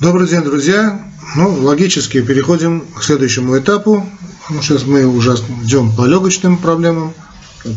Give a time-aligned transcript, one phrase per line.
[0.00, 0.98] Добрый день, друзья.
[1.36, 4.08] Ну, логически переходим к следующему этапу.
[4.48, 7.12] Ну, сейчас мы уже идем по легочным проблемам,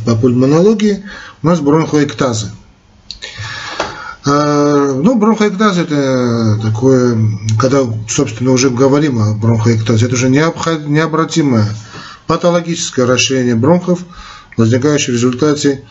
[0.05, 1.03] по пульмонологии.
[1.41, 2.51] У нас бронхоэктазы.
[4.25, 7.17] А, ну, бронхоэктаз это такое,
[7.59, 11.67] когда, собственно, уже говорим о бронхоэктазе, это уже необратимое
[12.27, 13.99] патологическое расширение бронхов,
[14.55, 15.83] возникающее в результате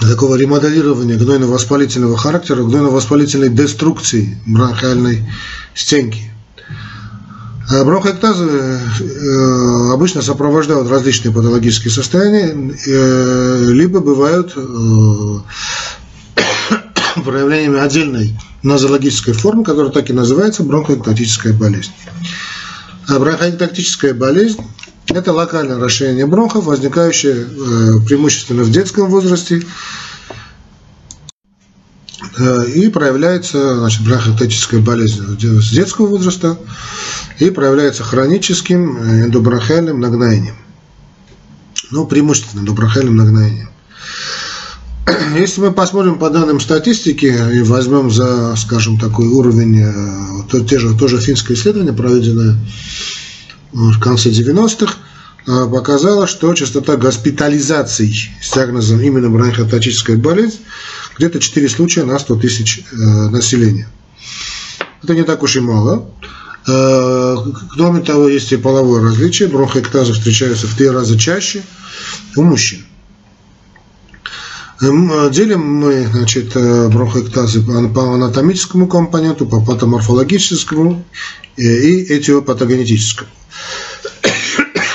[0.00, 5.24] такого ремоделирования гнойно-воспалительного характера, гнойно-воспалительной деструкции бронхиальной
[5.74, 6.30] стенки.
[7.70, 12.54] А бронхоэктазы э, обычно сопровождают различные патологические состояния,
[12.86, 15.38] э, либо бывают э,
[17.24, 21.92] проявлениями отдельной нозологической формы, которая так и называется бронхоэктатическая болезнь.
[23.08, 24.60] А бронхоэктатическая болезнь
[25.08, 27.46] это локальное расширение бронхов, возникающее э,
[28.06, 29.62] преимущественно в детском возрасте
[32.38, 36.58] э, и проявляется значит, бронхоэктатическая болезнь с детского возраста
[37.38, 40.56] и проявляется хроническим э, эндобронхиальным нагноением.
[41.90, 43.68] Ну, преимущественно эндобронхиальным нагноением.
[45.36, 50.96] Если мы посмотрим по данным статистики и возьмем за, скажем, такой уровень, то, те же,
[50.96, 52.56] тоже финское исследование, проведенное
[53.74, 54.94] в конце 90-х,
[55.46, 60.60] а, показала, что частота госпитализаций с диагнозом именно бронхооточическая болезнь
[61.18, 63.88] где-то 4 случая на 100 тысяч э, населения.
[65.02, 66.08] Это не так уж и мало.
[66.66, 67.36] Э,
[67.72, 69.48] кроме того, есть и половое различие.
[69.48, 71.62] Бронхоэктазы встречаются в три раза чаще
[72.36, 72.84] у мужчин.
[74.84, 81.02] Эм, делим мы значит, э, бронхоэктазы по анатомическому компоненту, по патоморфологическому
[81.56, 83.30] и этиопатогенетическому.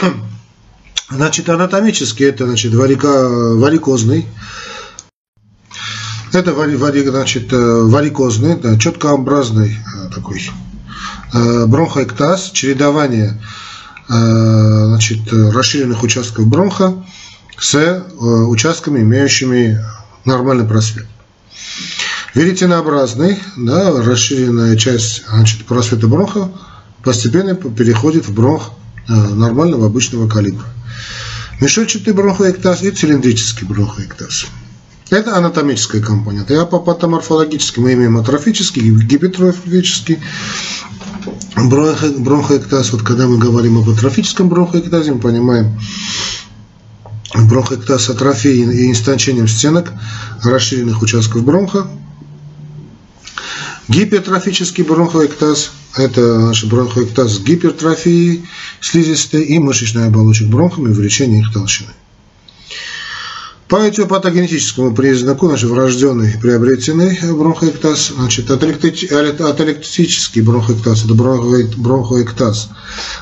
[1.09, 4.27] Значит, анатомически это значит, варика, варикозный.
[6.33, 10.51] Это вари, вари, значит, э, варикозный, да, четкообразный э, такой
[11.33, 13.41] э, бронхоэктаз, чередование
[14.07, 17.05] значит, расширенных участков бронха
[17.59, 19.83] с участками, имеющими
[20.25, 21.05] нормальный просвет.
[22.35, 26.51] Веретенообразный, да, расширенная часть значит, просвета бронха
[27.03, 28.71] постепенно переходит в бронх
[29.07, 30.65] нормального обычного калибра.
[31.59, 34.45] Мешочатый бронхоэктаз и цилиндрический бронхоэктаз.
[35.09, 36.51] Это анатомическая компонент.
[36.51, 40.19] А по патоморфологически мы имеем атрофический, гипертрофический
[41.55, 42.91] бронхоэктаз.
[42.93, 45.79] Вот когда мы говорим об атрофическом бронхоэктазе, мы понимаем
[47.35, 49.93] бронхоэктаз с атрофией и истончением стенок
[50.43, 51.87] расширенных участков бронха.
[53.87, 58.45] Гипертрофический бронхоэктаз– это наш бронхоэктаз с гипертрофией
[58.81, 61.89] слизистой и мышечной оболочек бронхами и увеличение их толщины.
[63.69, 72.69] По этиопатогенетическому признаку, значит, врожденный приобретенный бронхоэктаз, значит, аталектический бронхоэктаз, это бронхоэктаз,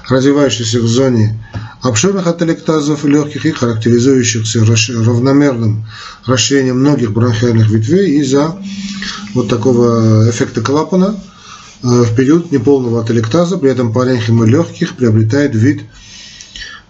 [0.07, 1.37] развивающийся в зоне
[1.81, 5.85] обширных аталектазов легких и характеризующихся равномерным
[6.25, 8.57] расширением многих бронхиальных ветвей из-за
[9.33, 11.19] вот такого эффекта клапана–
[11.83, 15.83] Э, в период неполного ателектаза, при этом паренхима легких приобретает вид,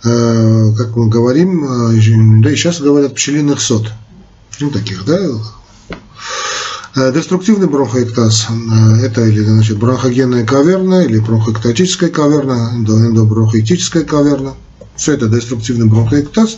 [0.02, 1.64] как мы говорим,
[1.94, 3.92] э, да и сейчас говорят, пчелиных сот.
[4.60, 5.20] Ну, таких, да,
[6.96, 8.48] Деструктивный бронхоэктаз–
[9.04, 14.56] это или значит, бронхогенная каверна, или бронхоэктатическая каверна, эндобронхоэктическая каверна.
[14.96, 16.58] Все это деструктивный бронхоэктаз.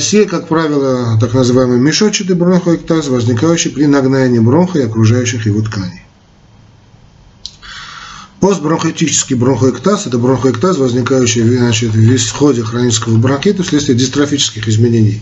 [0.00, 6.02] Сей, как правило, так называемый мешочатый бронхоэктаз, возникающий при нагнаянии бронха и окружающих его тканей.
[8.40, 15.20] Постбронхотический бронхоэктаз– это бронхоэктаз, возникающий значит, в исходе хронического бронхита вследствие дистрофических изменений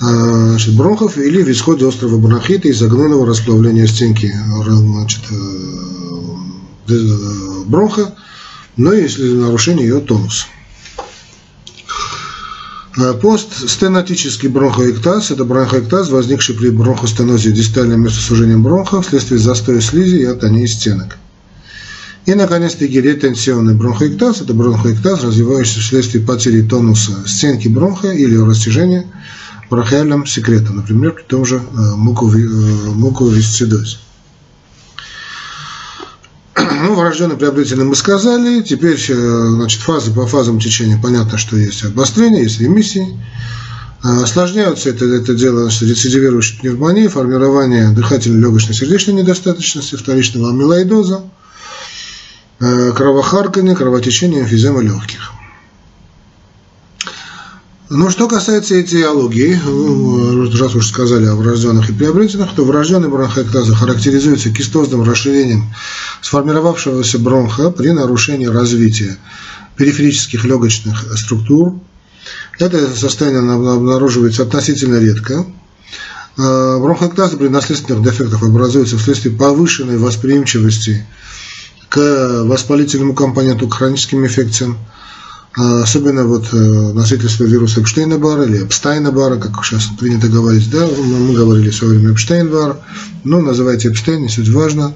[0.00, 4.34] а, значит, бронхов или в исходе острого бронхита из-за гнойного расплавления стенки
[4.66, 5.20] значит,
[6.88, 7.04] э,
[7.66, 8.16] бронха,
[8.76, 10.46] но если нарушение ее тонуса.
[13.22, 20.66] Постстенотический бронхоэктаз– это бронхоэктаз, возникший при бронхостенозе дистальным местосужением бронха вследствие застоя слизи и атонии
[20.66, 21.16] стенок.
[22.28, 29.06] И, наконец-таки, ретенсионный бронхоэктаз– это бронхоэктаз, развивающийся вследствие потери тонуса стенки бронха или растяжения
[29.70, 31.60] бронхиальным секретом, например, при том же э,
[31.96, 33.96] муковисцидозе.
[36.82, 38.60] Ну, врожденный приобретенный мы сказали.
[38.60, 43.18] Теперь, э, значит, фазы по фазам течения понятно, что есть обострение, есть ремиссии.
[44.04, 51.37] Э, осложняются это, это дело значит, рецидивирующей пневмонии, формирование дыхательно-легочно-сердечной недостаточности, вторичного амилоидоза– Э,
[52.58, 55.32] кровохарканье, кровотечение, эмфизема легких.
[57.90, 63.74] Но что касается этиологии, ну, раз уж сказали о врожденных и приобретенных, то врожденный бронхоэктаза
[63.74, 65.72] характеризуется кистозным расширением
[66.20, 69.16] сформировавшегося бронха при нарушении развития
[69.76, 71.80] периферических легочных структур.
[72.58, 75.46] Это состояние обнаруживается относительно редко.
[76.36, 81.06] А, бронхоэктазы при наследственных дефектах образуются вследствие повышенной восприимчивости
[81.88, 84.78] к воспалительному компоненту, к хроническим инфекциям,
[85.56, 91.34] а, особенно вот э, носительство вируса Эпштейна-Бара или Эпстайна-Бара, как сейчас принято говорить, да, мы
[91.34, 92.76] говорили в свое время Эпштейн-Бар,
[93.24, 94.94] но называйте Эпштейн, не суть важно.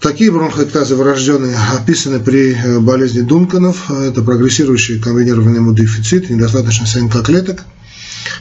[0.00, 3.90] Такие бронхоэктазы врожденные описаны при э, болезни Дунканов.
[3.90, 7.64] Это прогрессирующий комбинированный иммунодефицит, недостаточность НК клеток,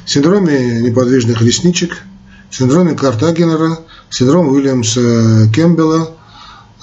[0.05, 1.97] синдроме неподвижных ресничек,
[2.49, 3.79] синдроме Картагенера,
[4.09, 6.11] синдром Уильямса Кембела–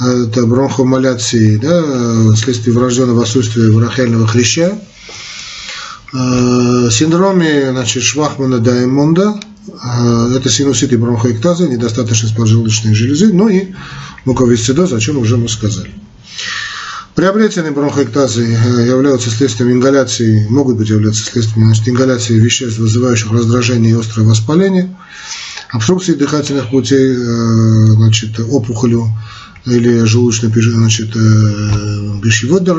[0.00, 4.79] это бронхомаляции, да, вследствие врожденного отсутствия бронхиального хряща,
[6.12, 13.69] э, синдроме значит, Швахмана-Даймонда, э, это синусит и бронхоэктаза, недостаточность поджелудочной железы, ну и
[14.25, 15.91] муковисцидоз, о чем уже мы сказали.
[17.14, 23.93] Приобретенные бронхоэктазы э, являются следствием ингаляции, могут быть являться следствием значит, ингаляции веществ, вызывающих раздражение
[23.93, 24.96] и острое воспаление,
[25.69, 29.06] обструкции дыхательных путей, значит, опухолью,
[29.66, 30.04] или
[30.70, 32.20] значит, э,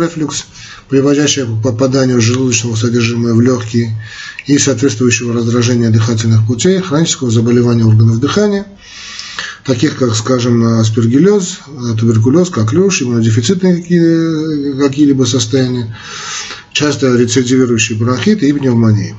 [0.01, 0.45] рефлюкс,
[0.89, 3.95] приводящий к попаданию желудочного содержимого в легкие
[4.47, 8.65] и соответствующего раздражения дыхательных путей, хронического заболевания органов дыхания,
[9.63, 11.59] таких как, скажем, аспергиллез,
[11.99, 15.95] туберкулез, коклюш, иммунодефицитные какие, какие-либо состояния,
[16.73, 19.15] часто рецидивирующий бронхит и пневмония.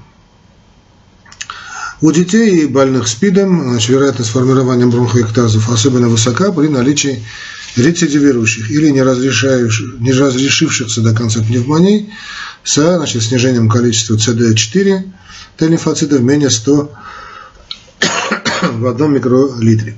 [2.03, 7.23] У детей и больных СПИДом значит, вероятность формирования бронхоэктазов особенно высока при наличии
[7.77, 9.03] рецидивирующих или не,
[10.03, 12.13] не разрешившихся до конца пневмоний
[12.65, 15.13] с значит, снижением количества CD4
[15.59, 16.93] Т-лимфоцитов менее 100
[18.73, 19.97] в одном микролитре.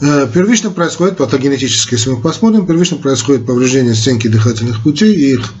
[0.00, 5.54] Э, первично происходит патогенетически, если мы посмотрим, первично происходит повреждение стенки дыхательных путей и их,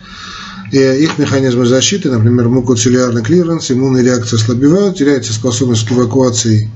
[0.72, 6.70] их механизмы защиты, например, мукоцилиарный клиренс, иммунные реакции ослабевают, теряется способность к эвакуации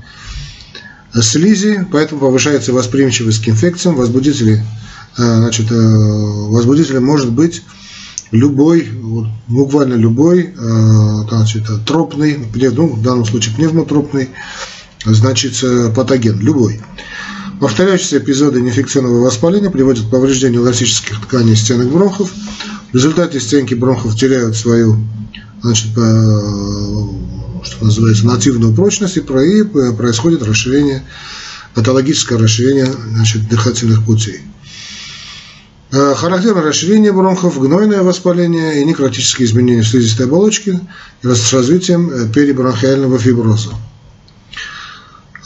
[1.19, 3.95] слизи, поэтому повышается восприимчивость к инфекциям.
[3.95, 4.63] Возбудители,
[5.17, 7.63] э, значит, э, возбудителем может быть
[8.31, 8.87] любой,
[9.47, 14.29] буквально любой, э, значит, тропный, ну, в данном случае пневмотропный,
[15.03, 15.61] значит,
[15.93, 16.79] патоген, любой.
[17.59, 22.31] Повторяющиеся эпизоды неинфекционного воспаления приводят к повреждению эластических тканей стенок бронхов.
[22.91, 24.97] В результате стенки бронхов теряют свою
[25.61, 31.03] значит, что называется, нативную прочность, и происходит расширение,
[31.73, 34.41] патологическое расширение значит, дыхательных путей.
[35.93, 40.79] Э, характерно расширение бронхов, гнойное воспаление и некротические изменения слизистой оболочки
[41.21, 43.71] с развитием э, перебронхиального фиброза.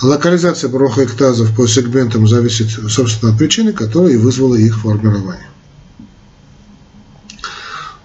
[0.01, 5.47] Локализация бронхоэктазов по сегментам зависит, собственно, от причины, которая и вызвала их формирование.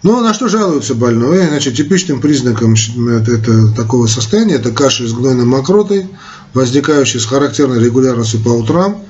[0.02, 1.46] Ну, на что жалуется больной?
[1.46, 6.08] Значит, типичным признаком это, такого состояния это кашель с гнойной мокротой,
[6.54, 9.02] возникающий с характерной регулярностью по утрам,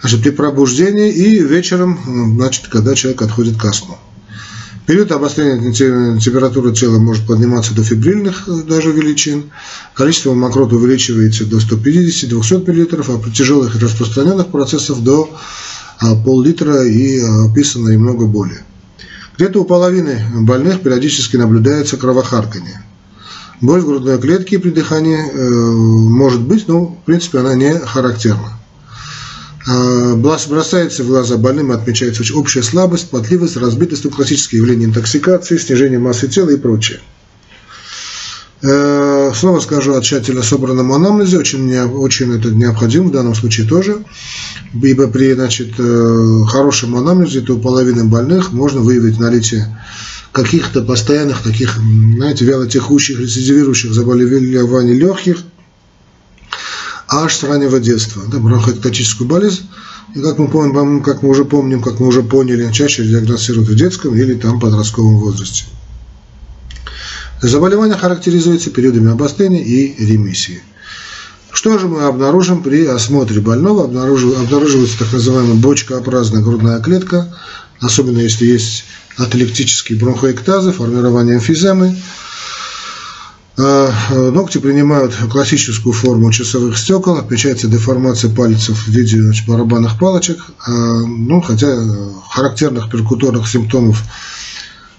[0.00, 1.98] значит, при пробуждении и вечером,
[2.36, 3.98] значит, когда человек отходит ко сну.
[4.86, 9.52] Период обострения температуры тела может подниматься до фибрильных э, даже величин.
[9.94, 15.30] Количество мокрот увеличивается до 150-200 мл, а при тяжелых и распространенных процессах до
[15.98, 18.64] а, пол-литра и а, описано и много более.
[19.36, 22.84] Где-то у половины больных периодически наблюдается кровохарканье.
[23.60, 28.58] Боль в грудной клетке при дыхании э, может быть, но в принципе она не характерна.
[29.66, 36.28] Э, бросается в глаза больным, отмечается общая слабость, потливость, разбитость, классические явления интоксикации, снижение массы
[36.28, 37.00] тела и прочее.
[39.34, 44.04] Снова скажу о тщательно собранном анамнезе, очень, очень это необходимо в данном случае тоже,
[44.74, 49.66] ибо при значит, э, хорошем анамнезе, то у половины больных можно выявить наличие
[50.32, 55.38] каких-то постоянных таких, знаете, вялотекущих, рецидивирующих заболеваний легких,
[57.08, 59.68] аж с раннего детства, да, бронхоэктатическую болезнь,
[60.14, 63.74] и как мы, помним, как мы уже помним, как мы уже поняли, чаще диагностируют в
[63.74, 65.64] детском или там подростковом возрасте.
[67.42, 70.62] Заболевание характеризуется периодами обострения и ремиссии.
[71.50, 73.84] Что же мы обнаружим при осмотре больного?
[73.84, 77.36] Обнаруживается так называемая бочкообразная грудная клетка,
[77.80, 78.84] особенно если есть
[79.18, 81.96] ателектические бронхоэктазы, формирование эмфиземы.
[83.58, 83.90] А,
[84.30, 91.40] ногти принимают классическую форму часовых стекол, отмечается деформация пальцев в виде барабанных палочек, а, ну,
[91.40, 91.76] хотя
[92.30, 94.04] характерных перкуторных симптомов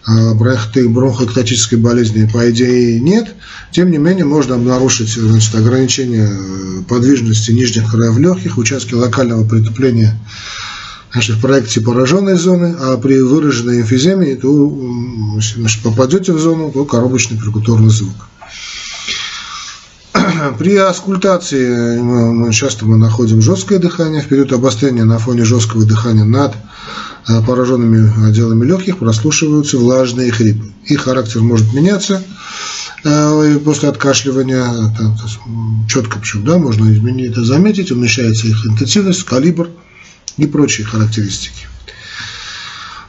[0.06, 3.34] а бронхоэктатической болезни, по идее, нет.
[3.72, 9.48] Тем не менее, можно обнаружить значит, ограничение э, подвижности нижних краев легких в участке локального
[9.48, 10.20] притупления
[11.14, 14.78] значит, в проекте пораженной зоны, а при выраженной эмфиземе, то
[15.56, 18.16] значит, попадете в зону, то коробочный перкуторный звук.
[20.52, 26.26] При аскультации мы, часто мы находим жесткое дыхание, в период обострения на фоне жесткого дыхания
[26.26, 26.56] над
[27.30, 30.66] э, пораженными отделами легких прослушиваются влажные хрипы.
[30.86, 32.22] Их характер может меняться
[33.06, 34.68] э, после откашливания,
[35.88, 39.70] четко причем, да, можно изменить это заметить, уменьшается их интенсивность, калибр
[40.38, 41.68] и прочие характеристики.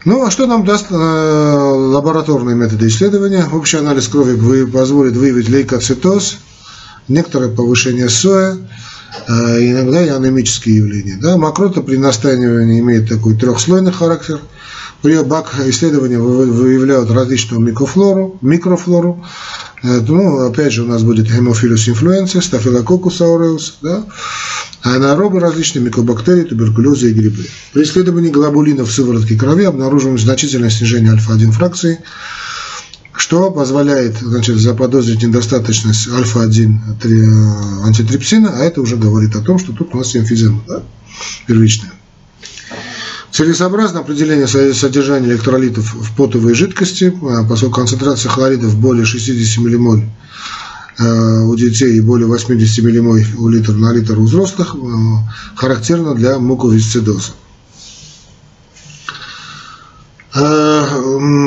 [0.05, 3.45] Ну, а что нам даст э, лабораторные методы исследования?
[3.50, 6.38] Общий анализ крови позволит выявить лейкоцитоз,
[7.08, 8.56] некоторое повышение соя,
[9.28, 9.32] э,
[9.70, 11.18] иногда и анемические явления.
[11.20, 14.40] Да, мокрота при настаивании имеет такой трехслойный характер.
[15.02, 19.23] При бак исследования выявляют различную микрофлору, микрофлору.
[19.82, 24.04] Э, ну, опять же, у нас будет Haemophilus influenza, Staphylococcus aureus, да,
[24.82, 27.44] анаэробы различные микобактерии, туберкулезы и грибы.
[27.73, 32.00] При исследовании глобулинов в сыворотке крови обнаруживаем значительное снижение альфа-1 фракции,
[33.16, 39.73] что позволяет значит, заподозрить недостаточность альфа-1 э, антитрипсина, а это уже говорит о том, что
[39.73, 40.83] тут у нас эмфизема да,
[41.47, 41.92] первичная.
[43.30, 50.04] Целесообразно определение содержания электролитов в потовой жидкости, э, поскольку концентрация хлоридов более 60 ммоль
[50.99, 54.75] э, у детей и более 80 ммоль у литра на литр у взрослых
[55.54, 57.33] характерна для муковисцидоза.
[60.35, 60.85] Э,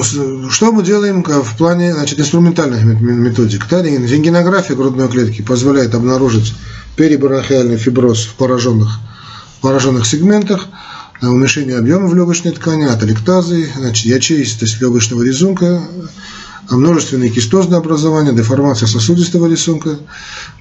[0.03, 3.67] что мы делаем в плане значит, инструментальных методик?
[3.69, 6.53] Да, рентгенография грудной клетки позволяет обнаружить
[6.95, 8.99] перибронхиальный фиброз в пораженных,
[9.61, 10.67] пораженных сегментах,
[11.21, 15.81] э, уменьшение объема в легочной ткани, атолектазы, значит, ячеистость легочного рисунка,
[16.69, 19.97] множественные кистозные образования, деформация сосудистого рисунка,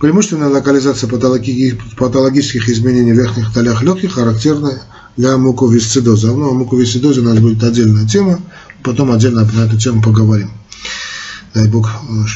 [0.00, 4.83] преимущественная локализация патологических изменений в верхних толях легких характерная
[5.16, 6.28] для муковисцидоза.
[6.28, 8.40] Ну, о муковисцидозе у нас будет отдельная тема,
[8.87, 10.50] потом отдельно на эту тему поговорим.
[11.55, 11.90] Дай Бог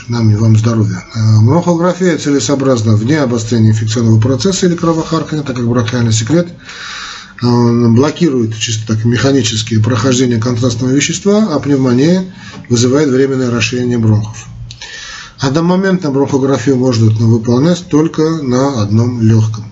[0.09, 1.04] нам и вам здоровья.
[1.42, 6.49] Бронхография целесообразна вне обострения инфекционного процесса или кровохаркания, так как бронхиальный секрет
[7.40, 12.25] блокирует чисто так механически прохождение контрастного вещества, а пневмония
[12.69, 14.47] вызывает временное расширение бронхов.
[15.38, 19.71] Одномоментно бронхографию можно выполнять только на одном легком.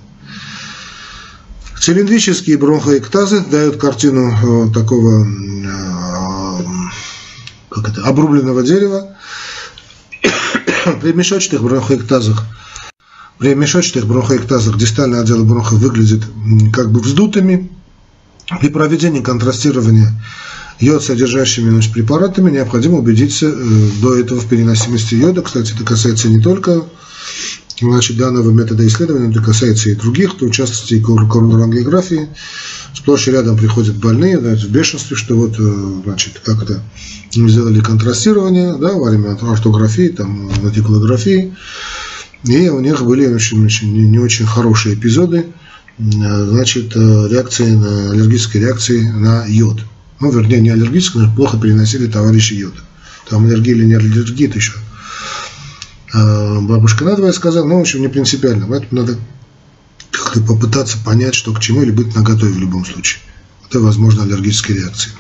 [1.81, 6.18] Цилиндрические бронхоэктазы дают картину э, такого э,
[7.71, 9.17] как это, обрубленного дерева.
[11.01, 12.45] При мешочных бронхоэктазах
[13.39, 16.23] при мешочных бронхоэктазах дистальные отделы бронха выглядят
[16.73, 17.71] как бы вздутыми.
[18.61, 20.13] При проведении контрастирования
[20.81, 25.43] йод содержащими препаратами необходимо убедиться э, до этого в переносимости йода.
[25.43, 26.85] Кстати, это касается не только
[27.81, 32.29] Значит, данного метода исследования это касается и других, кто участвует и коронарангиографии.
[33.09, 36.83] Сплошь и рядом приходят больные да, в бешенстве, что вот, э, значит, как это,
[37.33, 41.55] сделали контрастирование, да, во время ортографии, там, натикулографии,
[42.45, 45.47] и у них были очень, очень, не очень хорошие эпизоды,
[45.99, 49.81] э, значит, э, реакции на, аллергической реакции на йод.
[50.21, 52.81] Ну, вернее, не аллергической, но плохо переносили товарищи йода.
[53.31, 54.75] Там аллергия или не аллергия, это еще
[56.12, 58.67] а, бабушка надвое сказала, ну, в общем, не принципиально.
[58.69, 59.17] Поэтому надо
[60.29, 63.23] как-то попытаться понять, что к чему, или быть наготове в любом случае.
[63.69, 65.11] Это, возможно, аллергические реакции.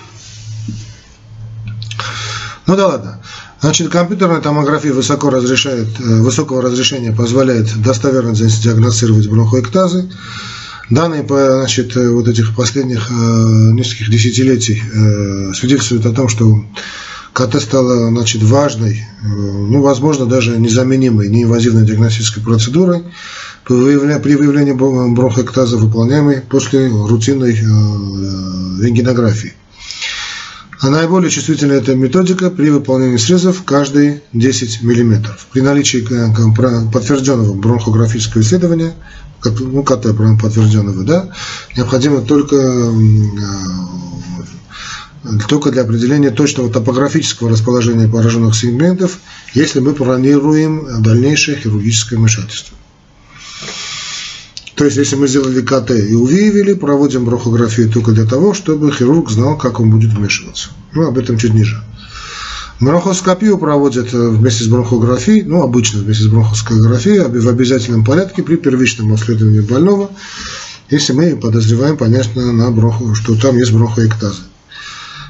[2.66, 3.22] Ну да ладно.
[3.60, 10.10] Значит, компьютерная томография высоко разрешает, э, высокого разрешения позволяет достоверно диагностировать бронхоэктазы.
[10.90, 16.62] Данные по значит, э, вот этих последних э, нескольких десятилетий э, свидетельствуют о том, что
[17.32, 23.04] КТ стала значит, важной, э, ну, возможно, даже незаменимой неинвазивной диагностической процедурой
[23.68, 29.52] при выявлении бронхоэктаза, выполняемой после рутинной э, рентгенографии.
[30.80, 35.36] А наиболее чувствительная эта методика при выполнении срезов каждые 10 мм.
[35.52, 38.94] При наличии э, подтвержденного бронхографического исследования,
[39.44, 41.28] ну, КТ подтвержденного, да,
[41.76, 42.56] необходимо только
[45.48, 49.18] только для определения точного топографического расположения пораженных сегментов,
[49.52, 52.77] если мы планируем дальнейшее хирургическое вмешательство.
[54.78, 59.28] То есть, если мы сделали КТ и выявили, проводим бронхографию только для того, чтобы хирург
[59.28, 60.68] знал, как он будет вмешиваться.
[60.94, 61.82] Ну, об этом чуть ниже.
[62.78, 68.54] Бронхоскопию проводят э, вместе с бронхографией, ну, обычно вместе с бронхоскопией, в обязательном порядке при
[68.54, 70.10] первичном обследовании больного,
[70.90, 74.42] если мы подозреваем, понятно, на бронхо, что там есть бронхоэктазы.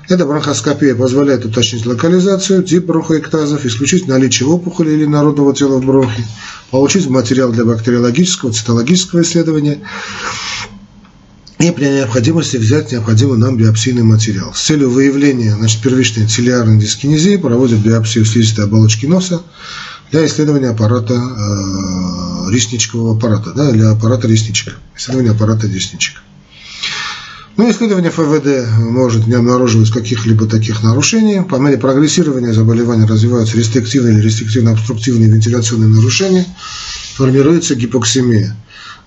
[0.08, 6.24] Эта бронхоскопия позволяет уточнить локализацию, тип бронхоэктазов, исключить наличие опухоли или народного тела в бронхе,
[6.70, 9.80] получить материал для бактериологического, цитологического исследования
[11.58, 14.54] и при необходимости взять необходимый нам биопсийный материал.
[14.54, 19.42] С целью выявления значит, первичной целлярной дискинезии проводят биопсию слизистой оболочки носа
[20.10, 26.20] для исследования аппарата э, ресничкового аппарата, да, для аппарата ресничка, исследования аппарата ресничка.
[27.58, 31.42] Ну, исследование ФВД может не обнаруживать каких-либо таких нарушений.
[31.42, 36.46] По мере прогрессирования заболевания развиваются рестриктивные или рестриктивно-обструктивные вентиляционные нарушения,
[37.16, 38.54] формируется гипоксемия.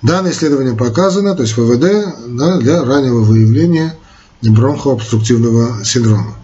[0.01, 3.95] Данное исследование показано, то есть ФВД, да, для раннего выявления
[4.41, 6.35] бронхообструктивного синдрома.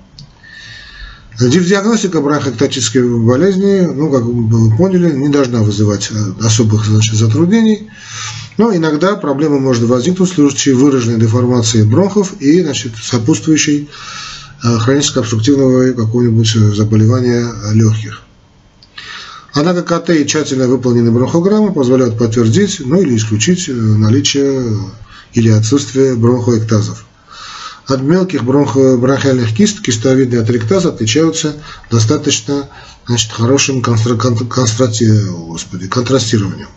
[1.37, 7.89] Диагностика бронхоэктатической болезни, ну, как вы поняли, не должна вызывать э, особых значит, затруднений.
[8.57, 13.87] Но иногда проблема может возникнуть в случае выраженной деформации бронхов и значит, сопутствующей
[14.63, 18.23] э, хронического обструктивного какого-нибудь заболевания легких.
[19.53, 24.79] Однако КТ и тщательно выполненные бронхограммы позволяют подтвердить, ну или исключить э, наличие
[25.33, 27.05] или отсутствие бронхоэктазов.
[27.87, 31.55] От мелких бронхо, бронхиальных кист кистовидные от ректаза отличаются
[31.89, 32.69] достаточно
[33.05, 36.67] значит, хорошим констра, господи, контрастированием.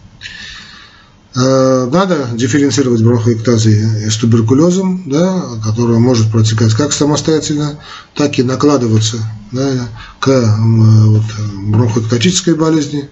[1.37, 7.79] Э, надо дифференцировать бронхоэктазы с туберкулезом, да, которая может протекать как самостоятельно,
[8.17, 9.19] так и накладываться
[9.53, 11.23] да, к вот,
[11.55, 13.09] бронхоэктатической болезни.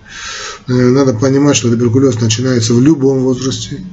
[0.66, 3.84] Э, надо понимать, что туберкулез начинается в любом возрасте.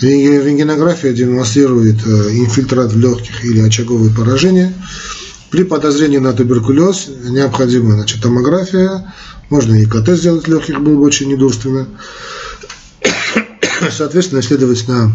[0.00, 4.72] Рентгенография демонстрирует э, инфильтрат в легких или очаговое поражение.
[5.50, 9.12] При подозрении на туберкулез необходима значит, томография,
[9.50, 11.88] можно и КТ сделать легких, было бы очень недурственно.
[13.90, 15.12] Соответственно, исследовать на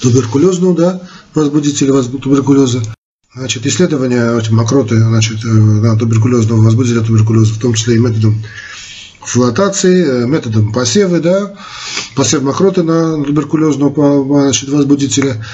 [0.00, 1.00] туберкулезную, да,
[1.34, 1.88] возбудитель
[2.20, 2.82] туберкулеза.
[3.34, 8.42] Значит, исследования эти мокроты значит, э, на туберкулезного возбудителя туберкулеза, в том числе и методом
[9.20, 11.54] флотации, э, методом посева, да,
[12.16, 15.44] посев мокроты на туберкулезного значит, возбудителя,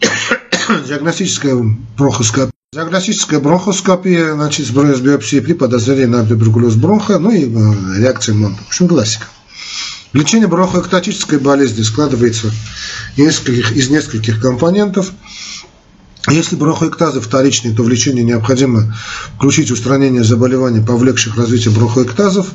[0.86, 1.56] диагностическая
[1.96, 8.34] бронхоскопия, диагностическая бронхоскопия, значит, с биопсией при подозрении на туберкулез бронха, ну и э, реакция
[8.34, 8.62] МОНТа.
[8.62, 9.26] В общем, классика.
[10.14, 12.52] Лечение бронхоэктатической болезни складывается
[13.16, 15.10] из нескольких, из нескольких компонентов.
[16.30, 18.96] Если бронхоэктазы вторичные, то в лечении необходимо
[19.36, 22.46] включить устранение заболеваний, повлекших развитие бронхоэктазов,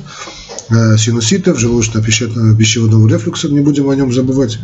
[0.70, 4.58] э, синуситов, желудочно-пищеводного рефлюкса, не будем о нем забывать.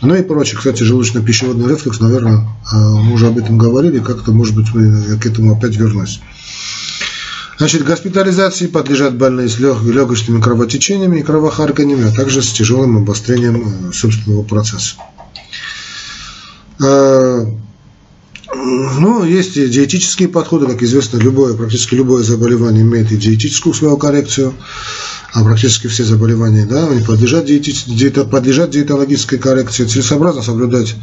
[0.00, 0.56] Ну и прочее.
[0.56, 5.26] Кстати, желудочно-пищеводный рефлюкс, наверное, э, мы уже об этом говорили, как-то, может быть, я к
[5.26, 6.20] этому опять вернусь.
[7.56, 13.92] Значит, госпитализации подлежат больные с легочными кровотечениями и кровохарканиями, а также с тяжелым обострением э,
[13.92, 14.96] собственного процесса.
[16.80, 17.46] Э,
[18.54, 23.96] ну, есть и диетические подходы, как известно, любое, практически любое заболевание имеет и диетическую свою
[23.96, 24.54] коррекцию
[25.34, 29.84] а практически все заболевания, да, они подлежат, диете, диета, подлежат диетологической коррекции.
[29.84, 30.94] Целесообразно соблюдать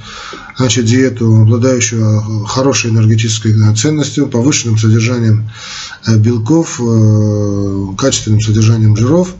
[0.55, 5.51] значит, диету, обладающую хорошей энергетической ценностью, повышенным содержанием
[6.07, 9.35] э, белков, э, качественным содержанием жиров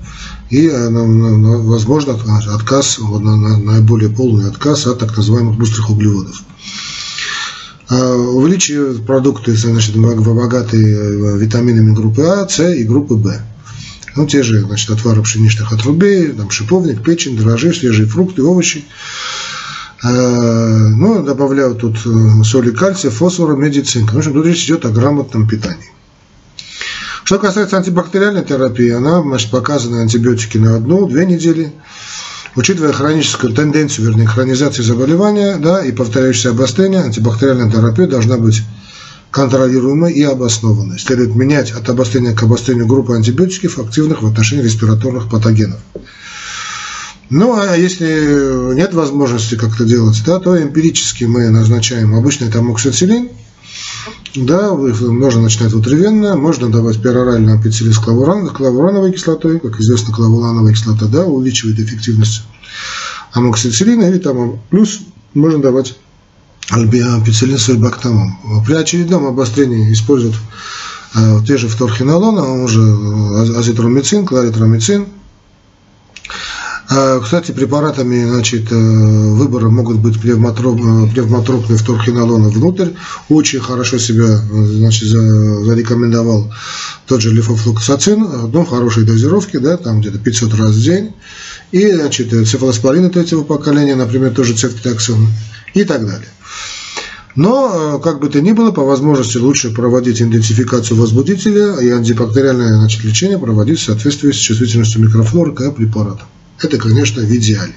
[0.50, 2.20] и, э, возможно,
[2.54, 6.44] отказ, наиболее полный отказ от так называемых быстрых углеводов.
[7.90, 13.51] Увеличивать продукты, значит, богатые витаминами группы А, С и группы В.
[14.16, 18.84] Ну, те же, значит, отвары пшеничных отрубей, там шиповник, печень, дрожжи, свежие фрукты, овощи.
[20.04, 24.14] Э, ну, добавляют тут э, соли кальция, фосфора, меди, цинка.
[24.14, 25.92] В общем, тут речь идет о грамотном питании.
[27.24, 31.72] Что касается антибактериальной терапии, она значит, показана антибиотики на одну-две недели.
[32.56, 38.64] Учитывая хроническую тенденцию, вернее, хронизации заболевания да, и повторяющееся обострение, антибактериальная терапия должна быть
[39.32, 41.00] контролируемой и обоснованной.
[41.00, 45.80] Следует менять от обострения к обострению группы антибиотиков, активных в отношении респираторных патогенов.
[47.30, 53.30] Ну, а если нет возможности как-то делать, да, то эмпирически мы назначаем обычный тамоксициллин,
[54.36, 61.06] да, можно начинать внутривенно, можно давать перорально ампициллин с клавурановой кислотой, как известно, клавулановая кислота,
[61.06, 62.44] да, увеличивает эффективность
[63.32, 65.00] амоксициллина, или там плюс
[65.34, 65.96] можно давать
[66.72, 68.64] альбиапицилин с альбактамом.
[68.66, 70.36] При очередном обострении используют
[71.16, 75.08] э, те же фторхинолоны, он же э, азитромицин, кларитромицин.
[76.90, 80.78] Э, кстати, препаратами значит, выбора могут быть пневмотроп,
[81.12, 82.92] пневмотропные фторхинолоны внутрь.
[83.28, 86.54] Очень хорошо себя значит, зарекомендовал
[87.06, 91.14] тот же лифофлуксацин, ну, хорошей дозировки, да, там где-то 500 раз в день.
[91.72, 95.28] И значит, цефалоспорины третьего поколения, например, тоже цефтаксон
[95.74, 96.28] и так далее.
[97.36, 103.06] Но, как бы то ни было, по возможности лучше проводить идентификацию возбудителя и антибактериальное значит,
[103.06, 106.28] лечение проводить в соответствии с чувствительностью микрофлоры к препаратам.
[106.60, 107.74] Это, конечно, в идеале.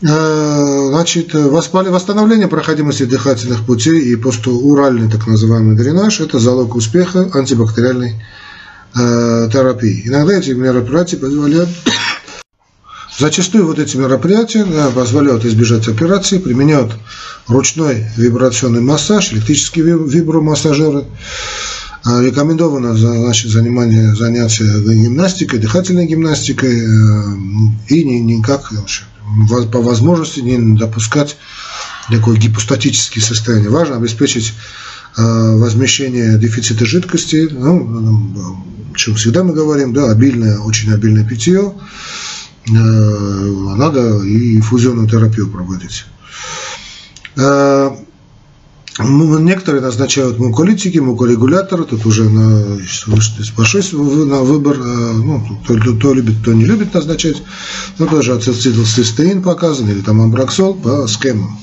[0.00, 8.14] Э, значит, восстановление проходимости дыхательных путей и постуральный так называемый дренаж– это залог успеха антибактериальной
[8.94, 10.06] э, терапии.
[10.06, 11.68] Иногда эти мероприятия позволяют
[13.18, 16.92] Зачастую вот эти мероприятия да, позволяют избежать операции, применяют
[17.48, 21.04] ручной вибрационный массаж, электрические вибромассажеры.
[22.04, 26.86] А, рекомендовано значит, занимание, занятия гимнастикой, дыхательной гимнастикой э,
[27.88, 28.72] и никак
[29.72, 31.36] по возможности не допускать
[32.08, 33.68] такое гипостатическое состояние.
[33.68, 34.54] Важно обеспечить
[35.16, 35.22] э,
[35.56, 38.62] возмещение дефицита жидкости, ну,
[38.94, 41.74] о чем всегда мы говорим, да, обильное, очень обильное питье,
[42.70, 46.04] надо и инфузионную терапию проводить.
[47.36, 47.90] Э,
[49.00, 52.78] некоторые назначают муколитики, мукорегуляторы, тут уже на,
[53.56, 53.82] большой
[54.26, 57.42] на выбор, э, ну, кто, кто любит, кто не любит назначать,
[57.98, 61.58] но тоже ацетилцистеин показан, или там амбраксол по схемам.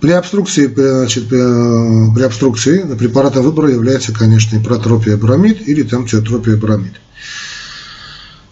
[0.00, 6.56] При обструкции, значит, при обструкции препаратом выбора является, конечно, и протропия бромид или там теотропия
[6.56, 7.00] бромид.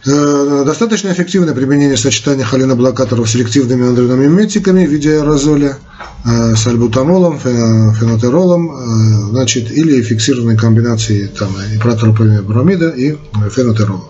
[0.07, 5.79] Э, достаточно эффективное применение сочетания холиноблокаторов с селективными эндромиметиками в виде аэрозоля
[6.25, 13.17] э, с альбутамолом, фенотеролом, э, значит, или фиксированной комбинации там, протропами бромида и
[13.51, 14.05] фенотерола.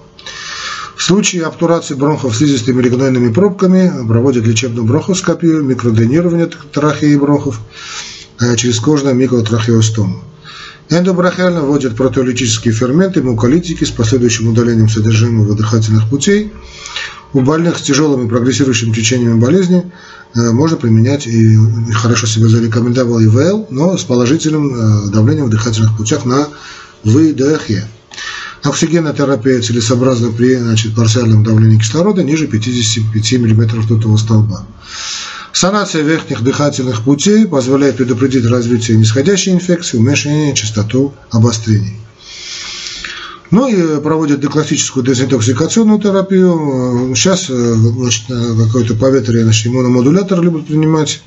[0.96, 7.60] В случае обтурации бронхов слизистыми регнойными пробками проводят лечебную бронхоскопию, микродренирование трахеи и бронхов
[8.56, 10.22] через кожную микротрахеостому.
[10.88, 16.52] Эндобрахиально вводят протеолитические ферменты, муколитики с последующим удалением содержимого дыхательных путей.
[17.32, 19.90] У больных с тяжелыми прогрессирующими течениями болезни
[20.34, 21.58] э, можно применять и
[21.92, 26.48] хорошо себя зарекомендовал ИВЛ, но с положительным э, давлением в дыхательных путях на
[27.02, 27.88] выдохе.
[28.62, 34.64] Оксигенотерапия целесообразна при значит, парциальном давлении кислорода ниже 55 мм ртутного столба.
[35.56, 41.96] Санация верхних дыхательных путей позволяет предупредить развитие нисходящей инфекции, уменьшение частоту обострений.
[43.50, 47.14] Ну и проводят деклассическую дезинтоксикационную терапию.
[47.16, 51.22] Сейчас значит, какой-то поветрие значит, иммуномодулятор любят принимать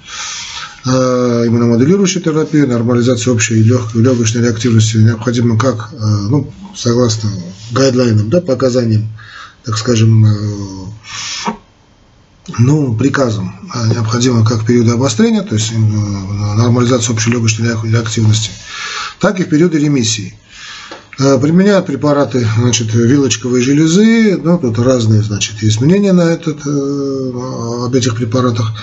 [0.85, 5.89] иммуномодулирующую терапию, нормализация общей легкой, легочной реактивности необходимо как,
[6.29, 7.31] ну, согласно
[7.71, 9.07] гайдлайнам, да, показаниям,
[9.65, 10.27] так скажем,
[12.57, 18.51] ну, приказом а необходимо как в периоды обострения, то есть э, нормализация общей легочной реактивности,
[19.19, 20.33] так и в периоды ремиссии.
[21.19, 27.93] Э, применяют препараты значит, вилочковой железы, ну, тут разные значит, изменения на этот, э, об
[27.93, 28.73] этих препаратах,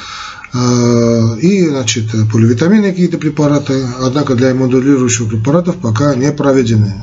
[1.43, 6.95] и значит, поливитаминные какие-то препараты, однако для модулирующих препаратов пока не проведены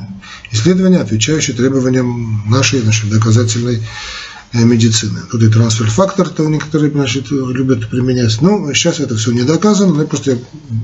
[0.50, 3.80] исследования, отвечающие требованиям нашей значит, доказательной
[4.62, 5.20] медицины.
[5.30, 8.40] Тут и трансфер-фактор, то некоторые значит, любят применять.
[8.40, 10.38] Но сейчас это все не доказано, но я просто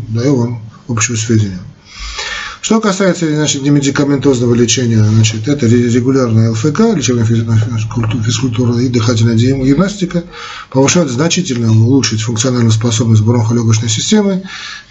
[0.09, 1.61] даю вам общую сведения.
[2.63, 10.25] Что касается значит, медикаментозного лечения, значит, это регулярная ЛФК, лечебная физкультура и дыхательная гимнастика,
[10.71, 14.43] повышают значительно улучшить функциональную способность бронхолегочной системы,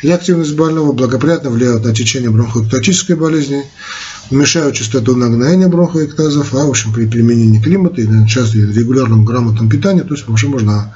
[0.01, 3.63] реактивность больного, благоприятно влияют на течение бронхоэктатической болезни,
[4.31, 10.01] уменьшают частоту нагноения бронхоэктазов, а в общем при применении климата и часто регулярном грамотном питании,
[10.01, 10.95] то есть вообще можно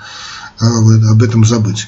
[0.59, 0.79] а,
[1.11, 1.87] об этом забыть.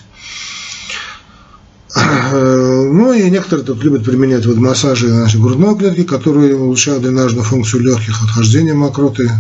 [1.96, 7.84] Ну и некоторые тут любят применять вот массажи нашей грудной клетки, которые улучшают дренажную функцию
[7.84, 9.32] легких, отхождения мокроты.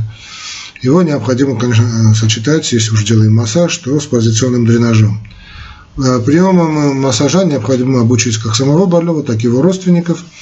[0.81, 5.19] Его необходимо, конечно, сочетать, если уж делаем массаж, то с позиционным дренажом.
[5.97, 10.23] А, приемом массажа необходимо обучить как самого больного, так и его родственников–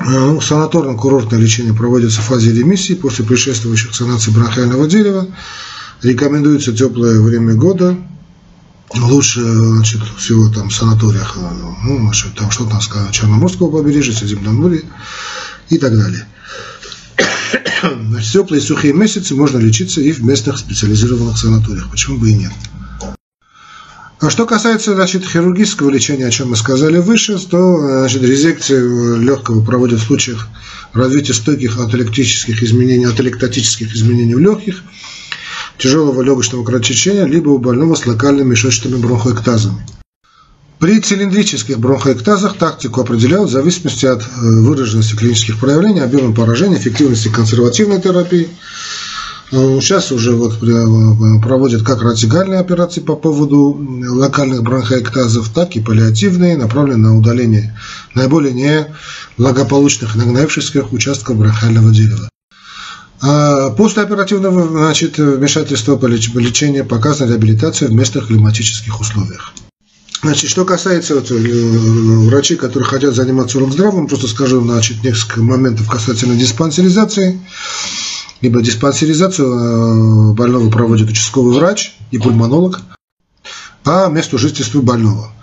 [0.00, 5.28] Э, ну, санаторно-курортное лечение проводится в фазе ремиссии после предшествующих санации бронхиального дерева.
[6.02, 7.96] Рекомендуется теплое время года.
[8.92, 11.40] Лучше значит, всего там в санаториях, э,
[11.84, 14.82] ну, значит, там что-то сказать, Черноморского побережья, Средиземноморья
[15.70, 16.26] и так далее.
[17.82, 21.90] Значит, теплые и сухие месяцы можно лечиться и в местных специализированных санаториях.
[21.90, 22.52] Почему бы и нет?
[24.20, 29.62] А что касается значит, хирургического лечения, о чем мы сказали выше, то значит, резекцию легкого
[29.62, 30.48] проводят в случаях
[30.94, 34.82] развития стойких аталектических изменений, аталектатических изменений в легких,
[35.78, 39.86] тяжелого легочного кровотечения, либо у больного с локальными мешочными бронхоэктазами.
[40.78, 47.28] При цилиндрических бронхоэктазах тактику определяют в зависимости от э, выраженности клинических проявлений, объема поражения, эффективности
[47.28, 48.48] консервативной терапии,
[49.50, 50.58] Сейчас уже вот
[51.40, 57.78] проводят как радикальные операции по поводу локальных бронхоэктазов, так и паллиативные, направленные на удаление
[58.14, 58.86] наиболее
[59.38, 62.28] неблагополучных нагнаившихся участков бронхиального дерева.
[63.20, 69.54] А после оперативного значит, вмешательства по лечению показана реабилитация в местных климатических условиях.
[70.22, 75.86] Значит, что касается вот, э, врачей, которые хотят заниматься здравым, просто скажу значит, несколько моментов
[75.86, 77.38] касательно диспансеризации.
[78.40, 82.80] Либо диспансеризацию э, больного проводит участковый врач и пульмонолог
[83.82, 85.33] по месту жительства больного.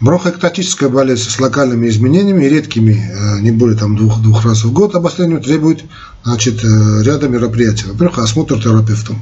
[0.00, 4.94] Бронхоэктатическая болезнь с локальными изменениями редкими, э, не более там, двух, двух раз в год
[4.94, 5.84] обострению требует
[6.24, 7.84] значит, э, ряда мероприятий.
[7.86, 9.18] Во-первых, осмотр терапевтом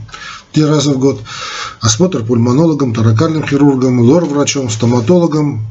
[0.52, 1.20] три раза в год,
[1.80, 5.66] осмотр пульмонологом, торакальным хирургом, лор-врачом, стоматологом,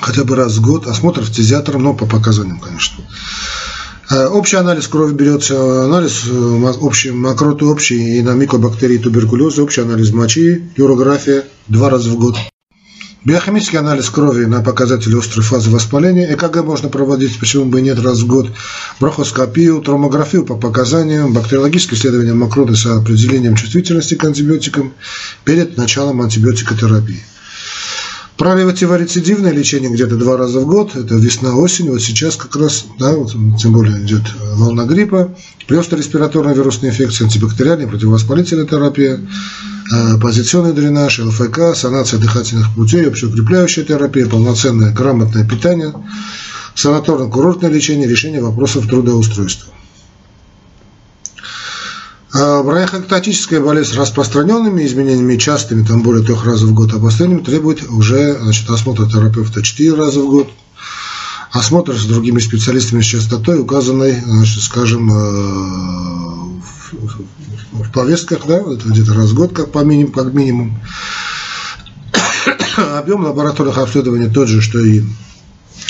[0.00, 3.04] хотя бы раз в год, осмотр фтизиатором, но по показаниям, конечно.
[4.10, 10.12] Э, общий анализ крови берется, анализ общий, мокроты общий и на микобактерии туберкулеза, общий анализ
[10.12, 12.36] мочи, юрография два раза в год.
[13.22, 16.32] Биохимический анализ крови на показатели острой фазы воспаления.
[16.32, 18.50] ЭКГ можно проводить, почему бы и нет, раз в год.
[18.98, 24.94] Брохоскопию, тромографию по показаниям, бактериологическое исследование мокроты с определением чувствительности к антибиотикам
[25.44, 27.22] перед началом антибиотикотерапии.
[28.38, 33.32] Правило-рецидивное лечение где-то два раза в год, это весна-осень, вот сейчас как раз, да, вот,
[33.60, 34.22] тем более идет
[34.54, 39.20] волна гриппа, плюс респираторная вирусная инфекция, антибактериальная, противовоспалительная терапия,
[40.20, 45.92] позиционный дренаж, ЛФК, санация дыхательных путей, общеукрепляющая терапия, полноценное грамотное питание,
[46.74, 49.72] санаторно-курортное лечение, решение вопросов трудоустройства.
[52.32, 57.82] А бронхоэктатическая болезнь с распространенными изменениями, частыми, там более трех раз в год обострениями, требует
[57.90, 60.48] уже значит, осмотра терапевта 4 раза в год,
[61.50, 66.60] осмотр с другими специалистами с частотой, указанной, значит, скажем, э,
[67.92, 70.78] повестках, да, это где-то раз в год, как по минимум, как минимум.
[72.76, 75.02] Объем лабораторных обследований тот же, что и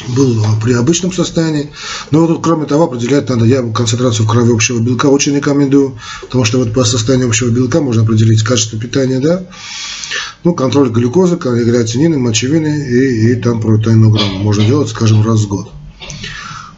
[0.09, 1.71] был при обычном состоянии.
[2.11, 6.45] Но вот кроме того, определять надо, я концентрацию в крови общего белка очень рекомендую, потому
[6.45, 9.45] что вот по состоянию общего белка можно определить качество питания, да,
[10.45, 15.71] ну, контроль глюкозы, креатинины, мочевины и, и там протеинограмму можно делать, скажем, раз в год.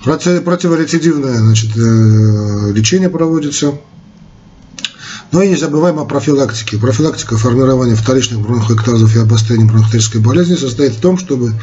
[0.05, 3.79] Противорецидивное значит, э, лечение проводится–
[5.33, 6.77] но и не забываем о профилактике.
[6.77, 11.55] Профилактика формирования вторичных бронхоэктазов и обострения бронхоэктазической болезни состоит в том, чтобы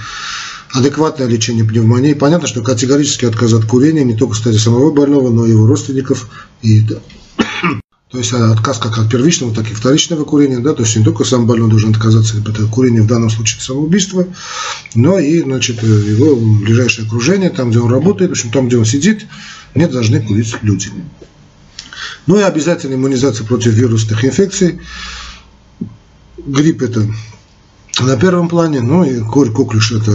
[0.74, 2.14] адекватное лечение пневмонии.
[2.14, 6.30] Понятно, что категорический отказ от курения не только, кстати, самого больного, но и его родственников.
[6.64, 6.96] И, да,
[8.12, 10.60] то есть отказ как от первичного, так и вторичного курения.
[10.60, 14.26] Да, то есть не только сам больной должен отказаться от курения, в данном случае самоубийство,
[14.96, 18.86] но и значит, его ближайшее окружение, там, где он работает, в общем, там, где он
[18.86, 19.28] сидит,
[19.76, 20.92] не должны курить люди.
[22.30, 24.80] Ну и обязательно иммунизация против вирусных инфекций.
[26.38, 27.08] Грипп это
[28.02, 30.12] на первом плане, ну и корь коклюш это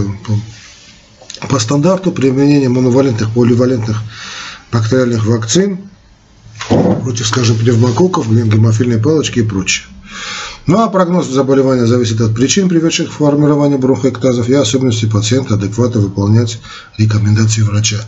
[1.41, 4.01] по, по стандарту применение моновалентных, поливалентных
[4.71, 5.89] бактериальных вакцин
[6.69, 9.85] против, скажем, пневмококков, гемофильной палочки и прочее.
[10.67, 15.99] Ну а прогноз заболевания зависит от причин, приведших к формированию бронхоэктазов и особенностей пациента адекватно
[15.99, 16.61] выполнять
[16.97, 18.05] рекомендации врача.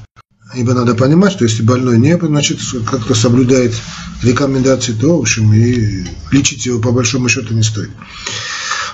[0.58, 3.76] Ибо надо понимать, что если больной не значит, как-то соблюдает
[4.24, 7.92] рекомендации, то, в общем, и лечить его по большому счету не стоит.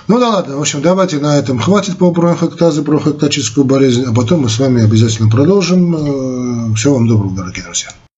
[0.06, 4.42] Ну да ладно, в общем, давайте на этом хватит по бронхоэктазу, бронхоэктатическую болезнь, а потом
[4.42, 5.94] мы с вами обязательно продолжим.
[5.94, 7.88] Э, всего вам доброго, дорогие друзья.